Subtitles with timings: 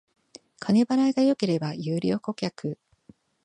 [0.59, 2.79] 金払いが良ければ優良顧客